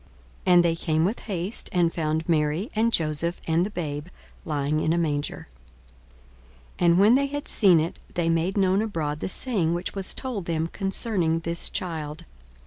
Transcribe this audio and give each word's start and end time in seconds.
42:002:016 0.47 0.53
And 0.55 0.65
they 0.65 0.75
came 0.75 1.05
with 1.05 1.19
haste, 1.19 1.69
and 1.71 1.93
found 1.93 2.27
Mary, 2.27 2.69
and 2.75 2.91
Joseph, 2.91 3.39
and 3.45 3.63
the 3.63 3.69
babe 3.69 4.07
lying 4.45 4.79
in 4.79 4.93
a 4.93 4.97
manger. 4.97 5.45
42:002:017 6.79 6.85
And 6.87 6.99
when 6.99 7.13
they 7.13 7.27
had 7.27 7.47
seen 7.47 7.79
it, 7.79 7.99
they 8.15 8.27
made 8.27 8.57
known 8.57 8.81
abroad 8.81 9.19
the 9.19 9.29
saying 9.29 9.75
which 9.75 9.93
was 9.93 10.15
told 10.15 10.45
them 10.45 10.67
concerning 10.69 11.41
this 11.41 11.69
child. 11.69 12.23